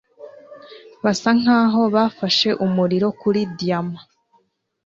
Basa 1.03 1.29
nkaho 1.39 1.81
bafashe 1.95 2.49
umuriro 2.65 3.07
kuri 3.21 3.39
diyama 3.57 3.99